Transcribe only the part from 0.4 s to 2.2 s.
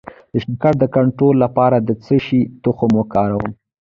شکر د کنټرول لپاره د څه